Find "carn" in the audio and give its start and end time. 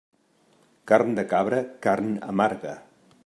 0.91-1.13, 1.87-2.09